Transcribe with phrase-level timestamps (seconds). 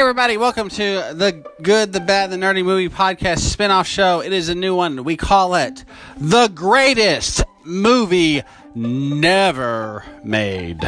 [0.00, 4.22] everybody, welcome to the Good, the Bad, the Nerdy Movie Podcast spin-off show.
[4.22, 5.04] It is a new one.
[5.04, 5.84] We call it
[6.16, 8.42] The Greatest Movie
[8.74, 10.80] Never Made.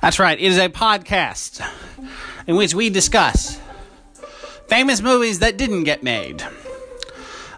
[0.00, 1.60] That's right, it is a podcast
[2.46, 3.60] in which we discuss
[4.66, 6.42] famous movies that didn't get made.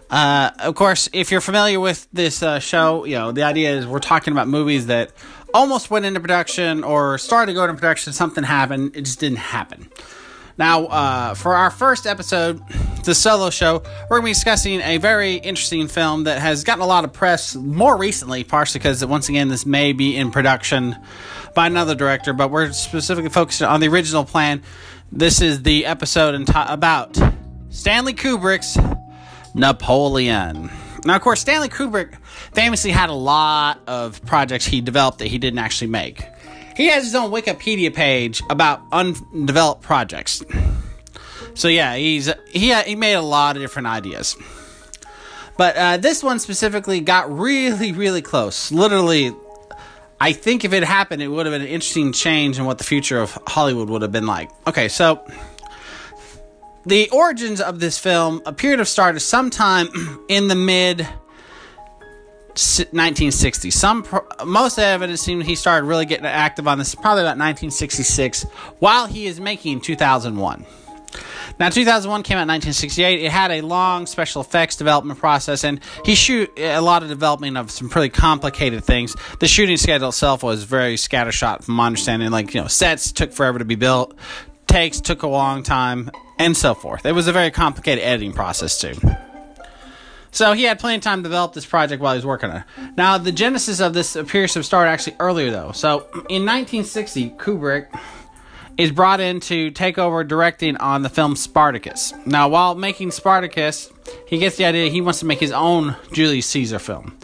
[0.09, 3.87] Uh, of course, if you're familiar with this uh, show, you know, the idea is
[3.87, 5.13] we're talking about movies that
[5.53, 9.37] almost went into production or started to go into production, something happened, it just didn't
[9.37, 9.89] happen.
[10.61, 12.61] Now, uh, for our first episode,
[13.03, 16.83] the solo show, we're going to be discussing a very interesting film that has gotten
[16.83, 20.95] a lot of press more recently, partially because, once again, this may be in production
[21.55, 24.61] by another director, but we're specifically focusing on the original plan.
[25.11, 27.19] This is the episode about
[27.71, 28.77] Stanley Kubrick's
[29.55, 30.69] Napoleon.
[31.05, 32.13] Now, of course, Stanley Kubrick
[32.53, 36.23] famously had a lot of projects he developed that he didn't actually make.
[36.75, 40.43] He has his own Wikipedia page about undeveloped projects.
[41.53, 44.37] So yeah, he's he he made a lot of different ideas.
[45.57, 48.71] But uh, this one specifically got really, really close.
[48.71, 49.35] Literally,
[50.19, 52.83] I think if it happened, it would have been an interesting change in what the
[52.83, 54.49] future of Hollywood would have been like.
[54.65, 55.23] Okay, so
[56.85, 59.87] the origins of this film appear to have started sometime
[60.29, 61.07] in the mid
[62.55, 63.71] 1960.
[63.71, 64.05] Some
[64.45, 68.43] most evidence seems he started really getting active on this probably about 1966
[68.79, 70.65] while he is making 2001.
[71.59, 73.23] Now 2001 came out in 1968.
[73.23, 77.57] It had a long special effects development process and he shoot a lot of development
[77.57, 79.15] of some pretty complicated things.
[79.39, 83.33] The shooting schedule itself was very scattershot from my understanding like, you know, sets took
[83.33, 84.15] forever to be built,
[84.67, 87.05] takes took a long time and so forth.
[87.05, 88.93] It was a very complicated editing process too.
[90.31, 92.57] So he had plenty of time to develop this project while he was working on
[92.57, 92.63] it.
[92.97, 95.73] Now, the genesis of this appears to have started actually earlier, though.
[95.73, 97.87] So in 1960, Kubrick
[98.77, 102.13] is brought in to take over directing on the film Spartacus.
[102.25, 103.91] Now, while making Spartacus,
[104.25, 107.17] he gets the idea he wants to make his own Julius Caesar film.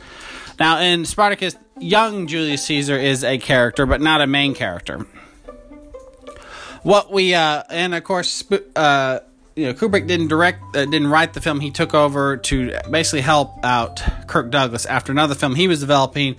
[0.60, 5.06] Now, in Spartacus, young Julius Caesar is a character, but not a main character.
[6.84, 8.44] What we, uh, and of course,
[8.76, 9.20] uh,
[9.58, 11.60] you know, Kubrick didn't direct, uh, didn't write the film.
[11.60, 16.36] He took over to basically help out Kirk Douglas after another film he was developing,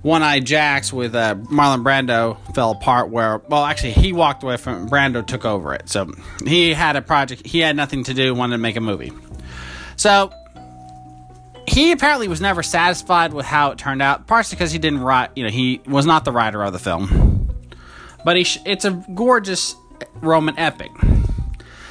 [0.00, 3.10] One-Eyed Jacks with uh, Marlon Brando fell apart.
[3.10, 5.90] Where, well, actually, he walked away from Brando took over it.
[5.90, 6.10] So
[6.46, 7.46] he had a project.
[7.46, 8.34] He had nothing to do.
[8.34, 9.12] Wanted to make a movie.
[9.96, 10.32] So
[11.68, 14.26] he apparently was never satisfied with how it turned out.
[14.26, 15.28] Partially because he didn't write.
[15.36, 17.54] You know, he was not the writer of the film.
[18.24, 19.76] But he it's a gorgeous
[20.22, 20.90] Roman epic.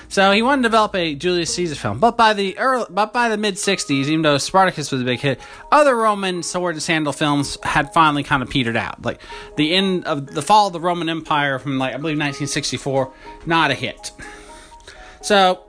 [0.10, 3.30] So he wanted to develop a Julius Caesar film, but by the early, but by
[3.30, 5.40] the mid '60s, even though Spartacus was a big hit,
[5.72, 9.04] other Roman sword and sandal films had finally kind of petered out.
[9.04, 9.22] Like
[9.58, 13.14] the end of the fall of the Roman Empire from like I believe 1964,
[13.46, 14.12] not a hit.
[15.22, 15.66] So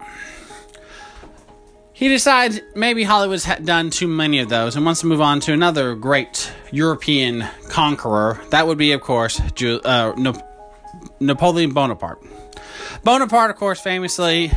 [1.96, 5.54] he decides maybe Hollywood's done too many of those and wants to move on to
[5.54, 8.38] another great European conqueror.
[8.50, 10.12] That would be, of course, uh,
[11.20, 12.22] Napoleon Bonaparte.
[13.06, 14.50] Bonaparte, of course, famously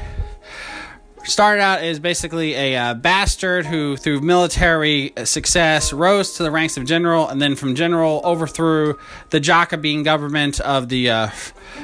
[1.24, 6.76] started out as basically a uh, bastard who, through military success, rose to the ranks
[6.76, 8.98] of general, and then from general overthrew
[9.30, 11.30] the Jacobin government of the uh,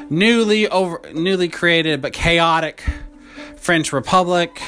[0.10, 2.84] newly over newly created but chaotic
[3.58, 4.60] French Republic.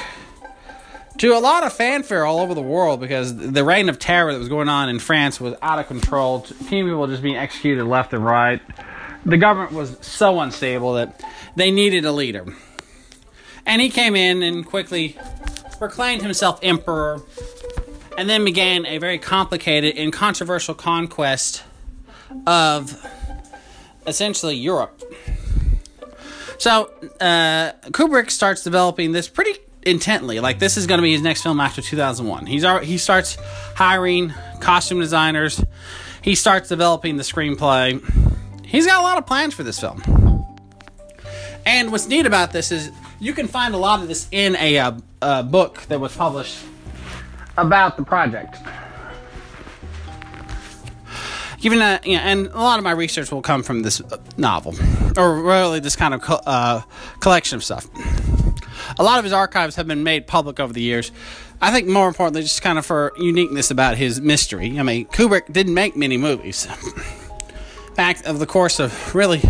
[1.16, 4.38] To a lot of fanfare all over the world because the reign of terror that
[4.38, 6.46] was going on in France was out of control.
[6.68, 8.60] People just being executed left and right.
[9.26, 11.20] The government was so unstable that
[11.58, 12.46] they needed a leader.
[13.66, 15.16] And he came in and quickly
[15.78, 17.20] proclaimed himself emperor
[18.16, 21.62] and then began a very complicated and controversial conquest
[22.46, 22.96] of
[24.06, 25.02] essentially Europe.
[26.58, 30.40] So uh, Kubrick starts developing this pretty intently.
[30.40, 32.46] Like this is going to be his next film after 2001.
[32.46, 33.36] He's he starts
[33.74, 35.64] hiring costume designers.
[36.22, 38.02] He starts developing the screenplay.
[38.64, 40.27] He's got a lot of plans for this film.
[41.68, 44.78] And what's neat about this is you can find a lot of this in a,
[44.78, 46.64] uh, a book that was published
[47.58, 48.56] about the project.
[51.60, 54.00] Given that, you know, and a lot of my research will come from this
[54.38, 54.76] novel,
[55.18, 56.80] or really this kind of co- uh,
[57.20, 57.86] collection of stuff.
[58.98, 61.12] A lot of his archives have been made public over the years.
[61.60, 64.78] I think more importantly, just kind of for uniqueness about his mystery.
[64.78, 66.66] I mean, Kubrick didn't make many movies.
[67.94, 69.42] Back of the course of really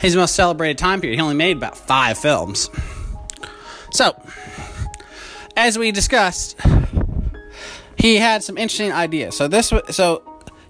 [0.00, 1.16] his most celebrated time period.
[1.16, 2.70] He only made about five films.
[3.90, 4.20] So,
[5.56, 6.58] as we discussed,
[7.96, 9.36] he had some interesting ideas.
[9.36, 10.22] So this, so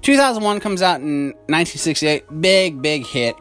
[0.02, 3.36] 2001 comes out in 1968, big big hit.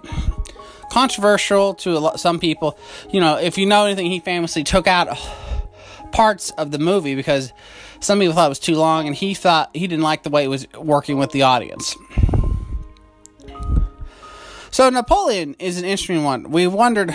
[0.92, 2.78] controversial to lot, some people.
[3.12, 5.18] You know, if you know anything, he famously took out
[6.12, 7.54] parts of the movie because
[8.00, 10.44] some people thought it was too long, and he thought he didn't like the way
[10.44, 11.96] it was working with the audience.
[14.78, 16.52] So Napoleon is an interesting one.
[16.52, 17.10] We wondered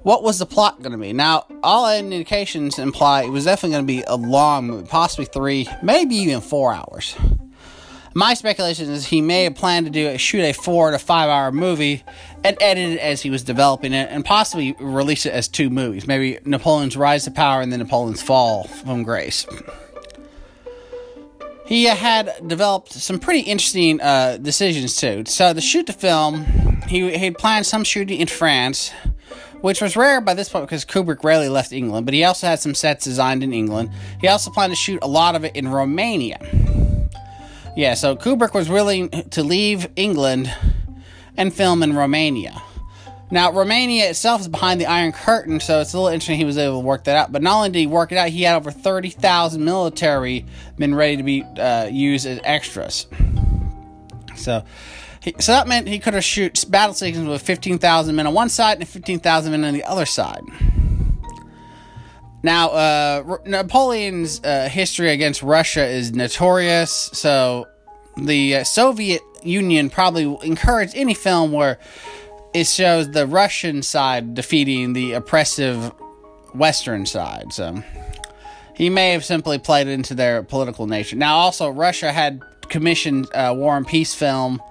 [0.00, 1.12] what was the plot going to be.
[1.12, 5.68] Now, all indications imply it was definitely going to be a long movie, possibly three,
[5.82, 7.14] maybe even four hours.
[8.14, 11.28] My speculation is he may have planned to do a, shoot a four to five
[11.28, 12.02] hour movie
[12.42, 16.06] and edit it as he was developing it, and possibly release it as two movies.
[16.06, 19.46] Maybe Napoleon's Rise to Power and then Napoleon's Fall from Grace.
[21.66, 25.24] He had developed some pretty interesting uh, decisions too.
[25.26, 26.44] So to shoot the film,
[26.88, 28.92] he he planned some shooting in France,
[29.62, 32.04] which was rare by this point because Kubrick rarely left England.
[32.06, 33.90] But he also had some sets designed in England.
[34.20, 36.38] He also planned to shoot a lot of it in Romania.
[37.76, 40.52] Yeah, so Kubrick was willing to leave England
[41.36, 42.62] and film in Romania.
[43.30, 46.58] Now, Romania itself is behind the Iron Curtain, so it's a little interesting he was
[46.58, 47.32] able to work that out.
[47.32, 51.16] But not only did he work it out, he had over 30,000 military men ready
[51.16, 53.06] to be uh, used as extras.
[54.36, 54.64] So,
[55.20, 58.50] he, so that meant he could have shoot battle sequences with 15,000 men on one
[58.50, 60.42] side and 15,000 men on the other side.
[62.42, 67.66] Now, uh, Napoleon's uh, history against Russia is notorious, so
[68.18, 71.78] the uh, Soviet Union probably encouraged any film where
[72.54, 75.92] it shows the Russian side defeating the oppressive
[76.54, 77.52] Western side.
[77.52, 77.82] So
[78.74, 81.16] he may have simply played into their political nature.
[81.16, 84.62] Now, also, Russia had commissioned a War and Peace film,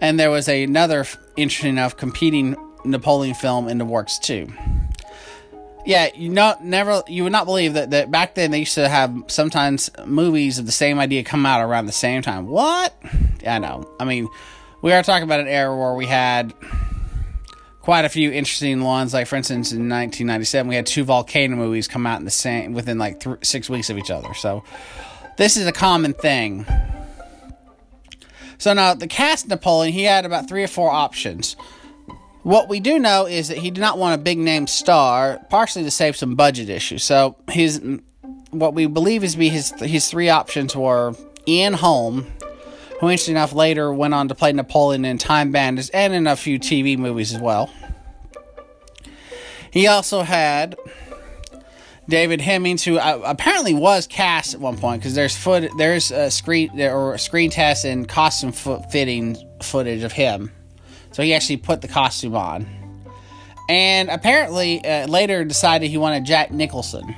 [0.00, 1.06] and there was another
[1.36, 4.52] interesting enough competing Napoleon film in the works too.
[5.84, 8.88] Yeah, you know, never you would not believe that, that back then they used to
[8.88, 12.46] have sometimes movies of the same idea come out around the same time.
[12.46, 12.94] What?
[13.44, 13.92] I know.
[13.98, 14.28] I mean,
[14.80, 16.54] we are talking about an era where we had
[17.82, 19.12] quite a few interesting ones.
[19.12, 22.72] Like for instance, in 1997, we had two volcano movies come out in the same
[22.72, 24.32] within like th- six weeks of each other.
[24.34, 24.64] So
[25.36, 26.64] this is a common thing.
[28.56, 31.56] So now the cast Napoleon, he had about three or four options.
[32.44, 35.84] What we do know is that he did not want a big name star, partially
[35.84, 37.04] to save some budget issues.
[37.04, 37.80] So his
[38.50, 41.14] what we believe is be his his three options were
[41.48, 42.26] Ian Holm,
[43.02, 46.36] who interesting enough later went on to play Napoleon in Time Bandits and in a
[46.36, 47.68] few TV movies as well.
[49.72, 50.76] He also had
[52.08, 56.30] David Hemmings, who uh, apparently was cast at one point, because there's foot there's a
[56.30, 60.52] screen or screen test and costume fitting footage of him,
[61.10, 62.68] so he actually put the costume on,
[63.68, 67.16] and apparently uh, later decided he wanted Jack Nicholson.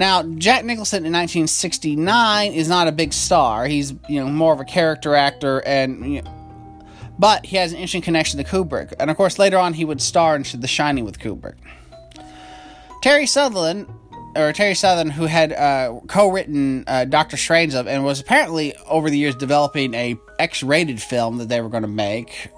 [0.00, 3.66] Now, Jack Nicholson in 1969 is not a big star.
[3.66, 6.84] He's you know more of a character actor, and you know,
[7.18, 8.94] but he has an interesting connection to Kubrick.
[8.98, 11.56] And of course, later on, he would star in The Shining with Kubrick.
[13.02, 13.88] Terry Sutherland,
[14.36, 19.18] or Terry Southern, who had uh, co-written uh, Doctor Strangelove and was apparently over the
[19.18, 22.48] years developing a X-rated film that they were going to make,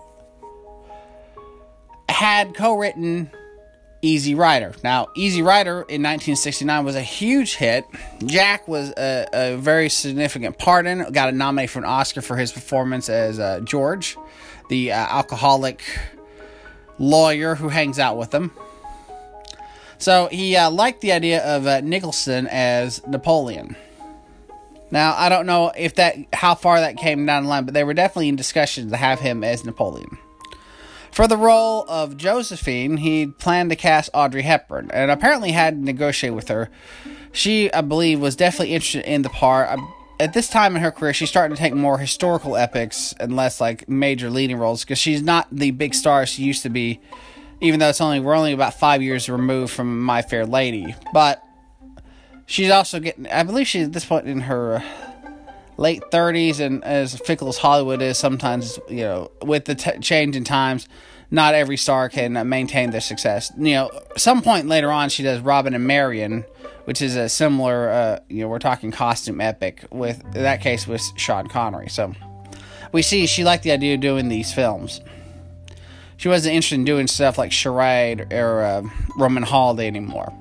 [2.09, 3.33] had co-written
[4.05, 4.75] Easy Rider.
[4.83, 7.87] Now, Easy Rider in 1969 was a huge hit.
[8.27, 11.13] Jack was a, a very significant part in it.
[11.13, 14.17] Got a nomination for an Oscar for his performance as uh, George,
[14.69, 15.83] the uh, alcoholic
[16.99, 18.51] lawyer who hangs out with him.
[19.99, 23.77] So he uh, liked the idea of uh, Nicholson as Napoleon.
[24.91, 27.85] Now, I don't know if that how far that came down the line, but they
[27.85, 30.19] were definitely in discussions to have him as Napoleon.
[31.13, 36.35] For the role of Josephine, he planned to cast Audrey Hepburn and apparently had negotiated
[36.35, 36.71] with her.
[37.33, 39.69] She, I believe, was definitely interested in the part.
[39.69, 43.37] Um, at this time in her career, she's starting to take more historical epics and
[43.37, 46.99] less like major leading roles because she's not the big star she used to be.
[47.61, 51.43] Even though it's only we're only about five years removed from My Fair Lady, but
[52.47, 53.27] she's also getting.
[53.29, 54.83] I believe she's at this point in her
[55.77, 60.37] late 30s, and as fickle as Hollywood is, sometimes, you know, with the t- change
[60.37, 60.89] in times,
[61.31, 63.51] not every star can maintain their success.
[63.57, 66.45] You know, some point later on, she does Robin and Marian,
[66.85, 71.03] which is a similar, uh, you know, we're talking costume epic with, that case, with
[71.17, 71.89] Sean Connery.
[71.89, 72.15] So
[72.93, 75.01] we see she liked the idea of doing these films.
[76.19, 78.83] She wasn't interested in doing stuff like Charade or uh,
[79.17, 80.33] Roman Holiday anymore.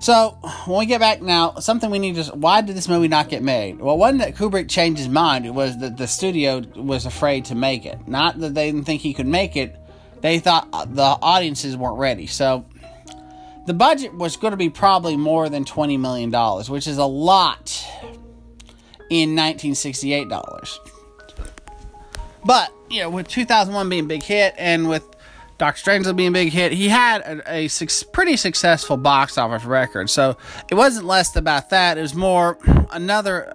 [0.00, 3.28] So when we get back now, something we need to why did this movie not
[3.28, 3.80] get made?
[3.80, 7.54] Well, one that Kubrick changed his mind it was that the studio was afraid to
[7.54, 8.06] make it.
[8.06, 9.76] Not that they didn't think he could make it,
[10.20, 12.26] they thought uh, the audiences weren't ready.
[12.26, 12.64] So
[13.66, 17.04] the budget was going to be probably more than twenty million dollars, which is a
[17.04, 17.84] lot
[19.10, 20.78] in 1968 dollars.
[22.44, 25.04] But you know, with 2001 being a big hit, and with
[25.58, 27.68] Doctor Strangelove being a big hit, he had a, a
[28.12, 30.08] pretty successful box office record.
[30.08, 30.36] So
[30.70, 31.98] it wasn't less about that.
[31.98, 32.58] It was more
[32.90, 33.52] another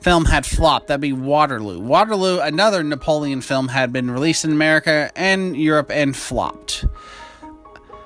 [0.00, 0.88] film had flopped.
[0.88, 1.80] That'd be Waterloo.
[1.80, 6.84] Waterloo, another Napoleon film, had been released in America and Europe and flopped.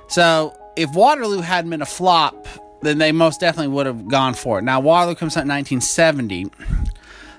[0.09, 2.47] So if Waterloo hadn't been a flop,
[2.83, 4.63] then they most definitely would have gone for it.
[4.63, 6.51] Now Waterloo comes out in 1970.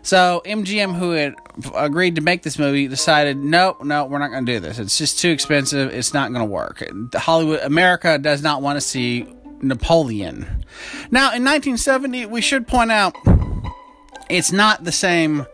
[0.07, 1.35] So MGM, who had
[1.75, 4.79] agreed to make this movie, decided, no, no, we're not going to do this.
[4.79, 5.93] It's just too expensive.
[5.93, 6.81] It's not going to work.
[7.13, 9.27] Hollywood, America does not want to see
[9.61, 10.63] Napoleon.
[11.11, 13.17] Now, in 1970, we should point out,
[14.29, 15.45] it's not the same.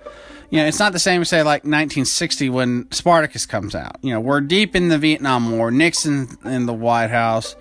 [0.51, 3.95] You know, it's not the same as say like 1960 when Spartacus comes out.
[4.03, 5.71] You know, we're deep in the Vietnam War.
[5.71, 7.55] Nixon in the White House.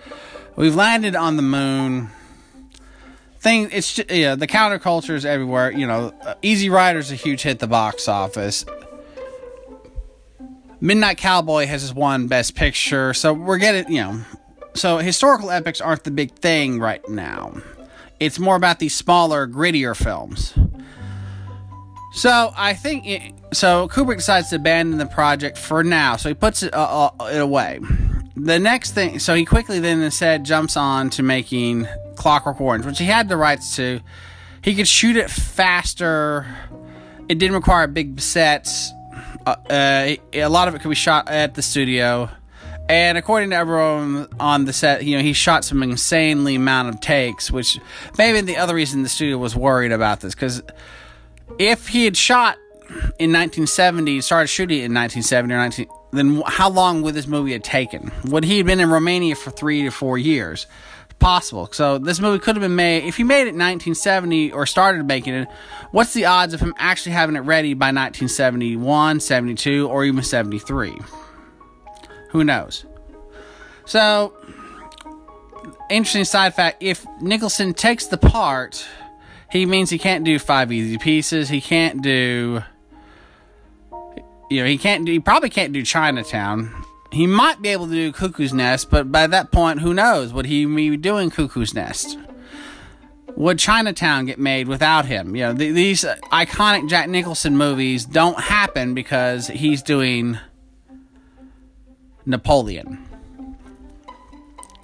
[0.56, 2.10] We've landed on the moon
[3.42, 7.42] thing it's just, yeah the counterculture is everywhere you know uh, easy rider's a huge
[7.42, 8.64] hit the box office.
[10.80, 14.20] Midnight cowboy has just won best picture so we're getting you know
[14.74, 17.54] so historical epics aren't the big thing right now.
[18.20, 20.54] It's more about these smaller grittier films.
[22.14, 26.34] So i think it, so kubrick decides to abandon the project for now so he
[26.34, 27.80] puts it, uh, uh, it away
[28.36, 31.86] the next thing so he quickly then instead jumps on to making
[32.16, 34.00] Clockwork Orange, which he had the rights to.
[34.62, 36.46] He could shoot it faster.
[37.28, 38.92] It didn't require big sets.
[39.44, 42.30] Uh, uh, a lot of it could be shot at the studio.
[42.88, 47.00] And according to everyone on the set, you know, he shot some insanely amount of
[47.00, 47.78] takes, which
[48.18, 50.62] maybe the other reason the studio was worried about this, because
[51.58, 52.58] if he had shot
[53.18, 57.62] in 1970, started shooting in 1970 or 19, then how long would this movie have
[57.62, 58.12] taken?
[58.24, 60.66] Would he have been in Romania for three to four years?
[61.22, 61.68] possible.
[61.72, 65.06] So this movie could have been made if he made it in 1970 or started
[65.06, 65.48] making it.
[65.92, 70.98] What's the odds of him actually having it ready by 1971, 72, or even 73?
[72.30, 72.84] Who knows?
[73.84, 74.34] So,
[75.90, 78.84] interesting side fact: if Nicholson takes the part,
[79.50, 81.48] he means he can't do Five Easy Pieces.
[81.48, 82.62] He can't do.
[84.52, 85.12] You know, he can't do.
[85.12, 89.26] He probably can't do Chinatown he might be able to do Cuckoo's Nest, but by
[89.26, 90.32] that point, who knows?
[90.32, 92.18] Would he be doing Cuckoo's Nest?
[93.36, 95.36] Would Chinatown get made without him?
[95.36, 100.38] You know, th- these iconic Jack Nicholson movies don't happen because he's doing
[102.24, 103.06] Napoleon.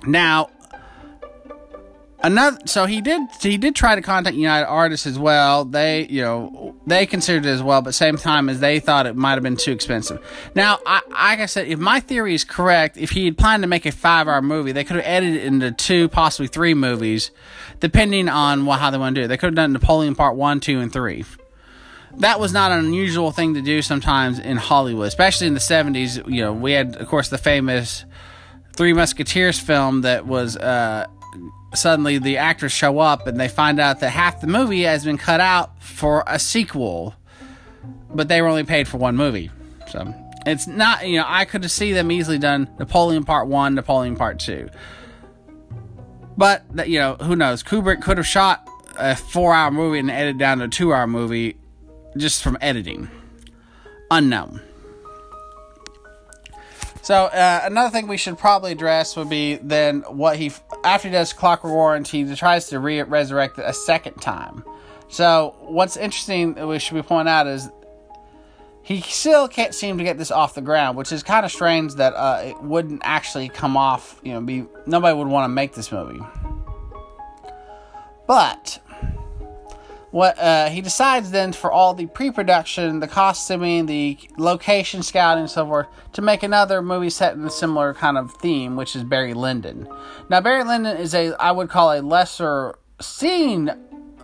[0.06, 0.50] Now,
[2.20, 5.64] another so he did he did try to contact united artists as well.
[5.64, 9.16] They you know they considered it as well but same time as they thought it
[9.16, 10.20] might have been too expensive.
[10.54, 13.68] Now I, like i said if my theory is correct if he had planned to
[13.68, 17.30] make a five hour movie they could have edited it into two possibly three movies
[17.80, 19.28] depending on what, how they want to do it.
[19.28, 21.24] They could have done napoleon part one two and three.
[22.16, 26.28] That was not an unusual thing to do sometimes in hollywood especially in the 70s
[26.28, 28.04] you know we had of course the famous
[28.74, 31.06] three musketeers film that was uh
[31.74, 35.18] suddenly the actors show up and they find out that half the movie has been
[35.18, 37.14] cut out for a sequel,
[38.10, 39.50] but they were only paid for one movie.
[39.88, 40.14] So
[40.46, 44.16] it's not, you know, I could have seen them easily done Napoleon Part 1, Napoleon
[44.16, 44.68] Part 2.
[46.36, 47.62] But, you know, who knows?
[47.62, 51.06] Kubrick could have shot a four hour movie and edited down to a two hour
[51.06, 51.56] movie
[52.16, 53.08] just from editing.
[54.10, 54.60] Unknown.
[57.08, 60.52] So uh, another thing we should probably address would be then what he
[60.84, 64.62] after he does Clockwork Orange, he tries to re- resurrect it a second time.
[65.08, 67.70] So what's interesting, we should be pointing out is
[68.82, 71.94] he still can't seem to get this off the ground, which is kind of strange
[71.94, 74.20] that uh, it wouldn't actually come off.
[74.22, 76.20] You know, be nobody would want to make this movie.
[78.26, 78.80] But
[80.10, 85.50] what uh, he decides then for all the pre-production, the costuming, the location scouting, and
[85.50, 89.04] so forth, to make another movie set in a similar kind of theme, which is
[89.04, 89.86] Barry Lyndon.
[90.30, 93.70] Now, Barry Lyndon is a I would call a lesser seen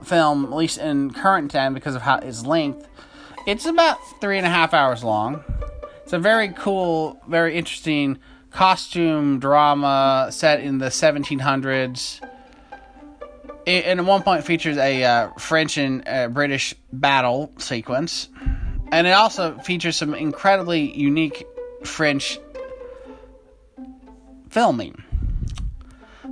[0.02, 2.88] film, at least in current time, because of how its length.
[3.46, 5.44] It's about three and a half hours long.
[6.02, 8.18] It's a very cool, very interesting
[8.50, 12.20] costume drama set in the 1700s
[13.66, 18.28] and at one point features a uh, French and uh, British battle sequence,
[18.92, 21.46] and it also features some incredibly unique
[21.84, 22.38] French
[24.50, 25.02] filming.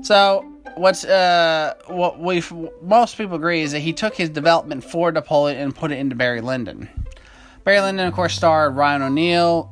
[0.02, 0.44] So
[0.76, 2.42] what's uh, what we
[2.82, 6.16] most people agree is that he took his development for Napoleon and put it into
[6.16, 6.88] Barry Lyndon.
[7.64, 9.70] Barry Lyndon, of course, starred Ryan O'Neal,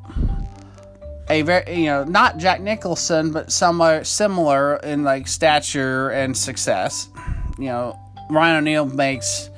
[1.28, 7.08] a very you know not Jack Nicholson, but somewhat similar in like stature and success
[7.60, 7.98] you know,
[8.30, 9.50] Ryan O'Neal makes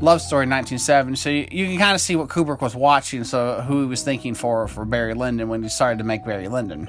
[0.00, 1.16] love story in 1970.
[1.16, 4.02] So you, you can kind of see what Kubrick was watching, so who he was
[4.02, 6.88] thinking for for Barry Lyndon when he started to make Barry Lyndon.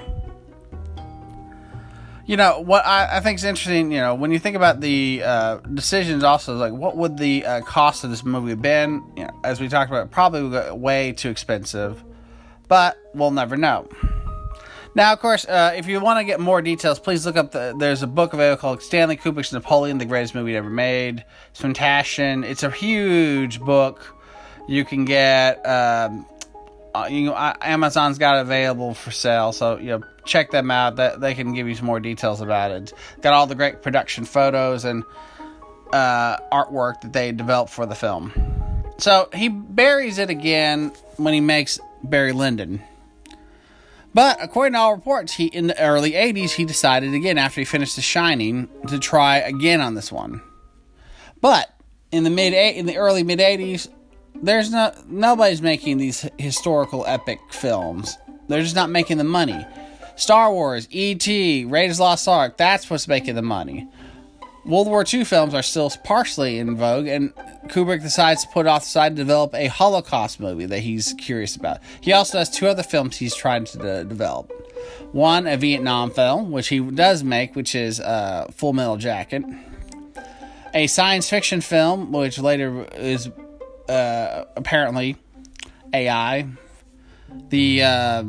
[2.26, 3.90] You know what I, I think is interesting.
[3.90, 7.60] You know when you think about the uh, decisions, also like what would the uh,
[7.62, 9.02] cost of this movie have been?
[9.16, 12.04] You know, as we talked about, probably way too expensive,
[12.68, 13.88] but we'll never know.
[14.94, 17.74] Now, of course, uh, if you want to get more details, please look up the.
[17.78, 21.24] There's a book available called Stanley Kubrick's Napoleon, the greatest movie ever made.
[21.50, 22.44] It's fantastic.
[22.44, 24.16] It's a huge book.
[24.68, 25.64] You can get.
[25.66, 26.26] Um,
[26.92, 30.96] uh, you know, Amazon's got it available for sale, so you know, check them out.
[30.96, 32.92] That they can give you some more details about it.
[33.20, 35.04] Got all the great production photos and
[35.92, 38.32] uh, artwork that they developed for the film.
[38.98, 42.82] So he buries it again when he makes Barry Lyndon.
[44.12, 47.64] But according to all reports, he in the early 80s he decided again after he
[47.64, 50.42] finished The Shining to try again on this one.
[51.40, 51.72] But
[52.10, 53.88] in the mid in the early mid 80s,
[54.34, 58.16] there's no nobody's making these historical epic films.
[58.48, 59.64] They're just not making the money.
[60.16, 63.88] Star Wars, E.T., Raiders Lost Ark, that's what's making the money.
[64.64, 67.34] World War II films are still partially in vogue, and
[67.68, 71.56] Kubrick decides to put off the side to develop a Holocaust movie that he's curious
[71.56, 71.78] about.
[72.00, 74.52] He also has two other films he's trying to de- develop.
[75.12, 79.44] One, a Vietnam film, which he does make, which is uh, Full Metal Jacket.
[80.74, 83.28] A science fiction film, which later is
[83.88, 85.16] uh, apparently
[85.92, 86.46] AI.
[87.48, 88.24] The uh,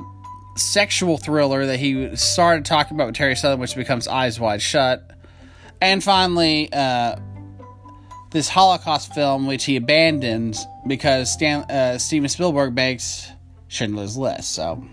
[0.56, 5.12] sexual thriller that he started talking about with Terry Southern, which becomes Eyes Wide Shut
[5.82, 7.16] and finally, uh,
[8.32, 13.30] this Holocaust film, which he abandons because Stan, uh, Steven Spielberg makes
[13.68, 14.52] Schindler's List.
[14.52, 14.84] So,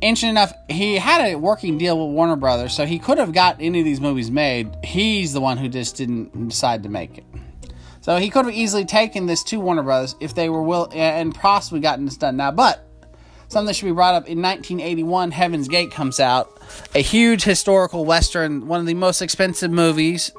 [0.00, 3.56] interesting enough, he had a working deal with Warner Brothers, so he could have got
[3.60, 4.74] any of these movies made.
[4.84, 7.24] He's the one who just didn't decide to make it.
[8.00, 11.34] So he could have easily taken this to Warner Brothers if they were will and
[11.34, 12.52] possibly gotten this done now.
[12.52, 12.85] But
[13.48, 16.50] something that should be brought up in 1981 heaven's gate comes out.
[16.94, 20.32] A huge historical western one of the most expensive movies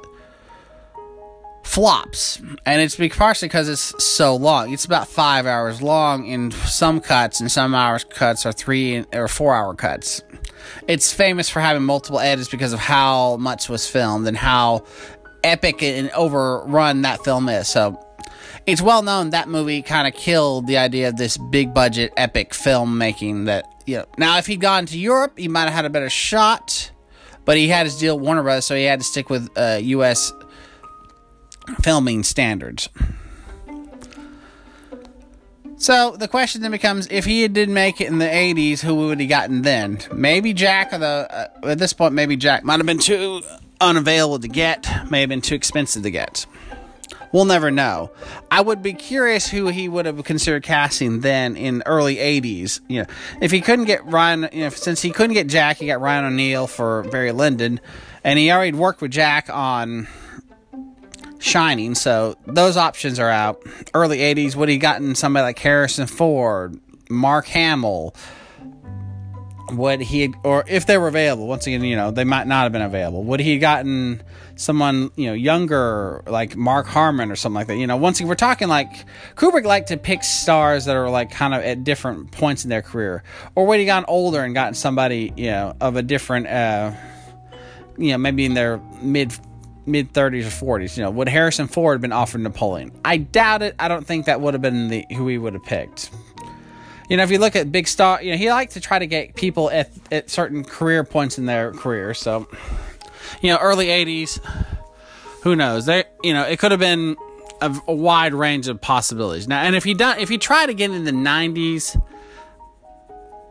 [1.64, 2.42] flops.
[2.66, 4.74] And it's partially because it's so long.
[4.74, 9.28] It's about five hours long in some cuts and some hours cuts are three or
[9.28, 10.24] four hour cuts.
[10.88, 14.86] It's famous for having multiple edits because of how much was filmed and how
[15.44, 17.68] epic and overrun that film is.
[17.68, 18.02] So
[18.68, 22.52] it's well known that movie kind of killed the idea of this big budget epic
[22.52, 25.90] filmmaking that you know now if he'd gone to europe he might have had a
[25.90, 26.92] better shot
[27.46, 29.80] but he had his deal with warner brothers so he had to stick with uh,
[29.82, 30.32] us
[31.82, 32.90] filming standards.
[35.80, 39.20] So the question then becomes if he did make it in the 80s who would
[39.20, 40.00] he gotten then?
[40.12, 41.28] Maybe jack or the
[41.64, 43.42] uh, at this point maybe jack might have been too
[43.80, 46.48] unavailable to get may have been too expensive to get
[47.38, 48.10] We'll never know.
[48.50, 52.80] I would be curious who he would have considered casting then in early 80s.
[52.88, 53.08] You know,
[53.40, 56.26] if he couldn't get Ryan, you know, since he couldn't get Jack, he got Ryan
[56.26, 57.80] O'Neal for Barry Lyndon,
[58.24, 60.08] and he already worked with Jack on
[61.38, 63.62] Shining, so those options are out.
[63.94, 68.16] Early 80s, would he gotten somebody like Harrison Ford, Mark Hamill?
[69.72, 72.72] Would he, or if they were available, once again, you know, they might not have
[72.72, 73.24] been available.
[73.24, 74.24] Would he gotten
[74.58, 77.78] someone you know younger like Mark Harmon or something like that.
[77.78, 81.32] You know, once again, we're talking like Kubrick liked to pick stars that are like
[81.32, 83.24] kind of at different points in their career,
[83.56, 86.92] or would he gotten older and gotten somebody you know of a different, uh,
[87.98, 89.34] you know, maybe in their mid
[89.86, 90.98] mid 30s or 40s.
[90.98, 92.92] You know, would Harrison Ford have been offered Napoleon?
[93.06, 93.76] I doubt it.
[93.80, 96.12] I don't think that would have been the who he would have picked.
[97.10, 99.08] You know, if you look at big star, you know, he liked to try to
[99.08, 102.14] get people at, at certain career points in their career.
[102.14, 102.48] So,
[103.42, 104.44] you know, early 80s.
[105.44, 105.86] Who knows?
[105.86, 107.16] They, you know, it could have been
[107.62, 109.48] a, a, wide range of possibilities.
[109.48, 112.02] Now, and if he done, if he tried again in the 90s,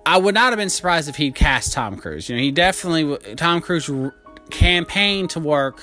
[0.04, 2.28] I would not have been surprised if he'd cast Tom Cruise.
[2.28, 3.90] You know, he definitely Tom Cruise
[4.50, 5.82] campaigned to work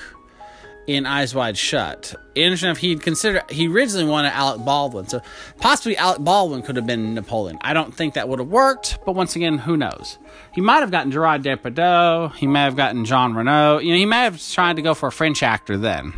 [0.86, 2.14] in Eyes Wide Shut.
[2.34, 5.20] Interesting if he'd considered he originally wanted Alec Baldwin, so
[5.58, 7.58] possibly Alec Baldwin could have been Napoleon.
[7.62, 10.18] I don't think that would have worked, but once again, who knows?
[10.52, 12.34] He might have gotten Gerard Depardieu.
[12.34, 13.78] He may have gotten Jean Reno.
[13.78, 16.12] You know, he may have tried to go for a French actor then.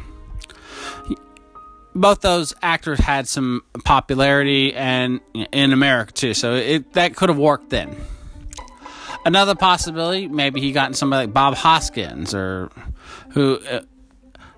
[1.95, 5.21] both those actors had some popularity and
[5.53, 7.97] in America too, so it that could have worked then.
[9.25, 12.71] Another possibility, maybe he gotten somebody like Bob Hoskins or
[13.31, 13.59] who.
[13.59, 13.81] Uh,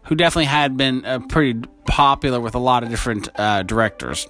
[0.09, 4.27] who definitely had been uh, pretty popular with a lot of different uh, directors.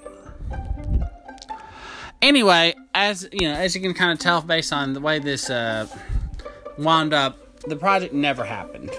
[2.21, 5.49] Anyway, as you know, as you can kind of tell based on the way this
[5.49, 5.87] uh,
[6.77, 8.91] wound up, the project never happened.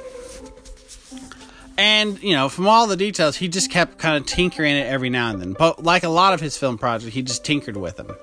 [1.77, 5.09] And, you know, from all the details, he just kept kind of tinkering it every
[5.09, 5.53] now and then.
[5.53, 8.13] But like a lot of his film projects, he just tinkered with them.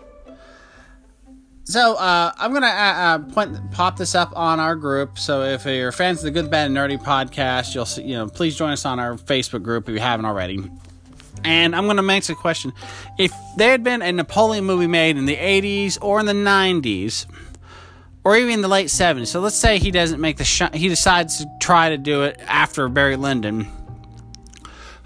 [1.68, 5.18] So uh, I'm gonna uh, uh, point, pop this up on our group.
[5.18, 8.28] So if you're fans of the Good, Bad, and Nerdy podcast, you'll see, you know
[8.28, 10.70] please join us on our Facebook group if you haven't already.
[11.42, 12.72] And I'm gonna make a question:
[13.18, 17.26] If there had been a Napoleon movie made in the 80s or in the 90s,
[18.22, 20.88] or even in the late 70s, so let's say he doesn't make the sh- he
[20.88, 23.66] decides to try to do it after Barry Lyndon,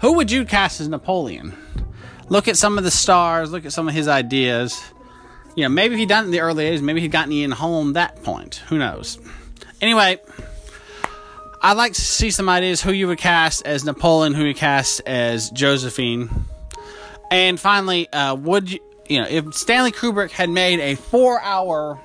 [0.01, 1.57] who would you cast as Napoleon?
[2.29, 3.51] Look at some of the stars.
[3.51, 4.79] Look at some of his ideas
[5.55, 7.51] you know, maybe if he'd done it in the early 80s, maybe he'd gotten Ian
[7.51, 8.55] Holm that point.
[8.69, 9.19] Who knows?
[9.81, 10.19] Anyway,
[11.61, 15.01] I'd like to see some ideas who you would cast as Napoleon, who you cast
[15.05, 16.29] as Josephine.
[17.29, 21.99] And finally, uh, would you, you know, if Stanley Kubrick had made a four hour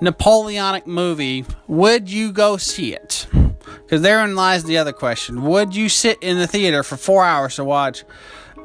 [0.00, 3.26] Napoleonic movie, would you go see it?
[3.32, 5.42] Because therein lies the other question.
[5.42, 8.04] Would you sit in the theater for four hours to watch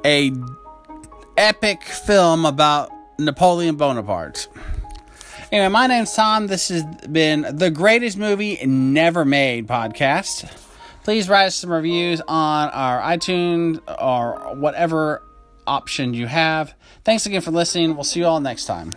[0.03, 0.31] a
[1.37, 2.91] epic film about
[3.25, 4.47] Napoleon Bonaparte.
[5.51, 6.47] Anyway, my name's Tom.
[6.47, 10.49] This has been the greatest movie never made podcast.
[11.03, 15.23] Please write us some reviews on our iTunes or whatever
[15.67, 16.73] option you have.
[17.03, 17.95] Thanks again for listening.
[17.95, 18.91] We'll see you all next time.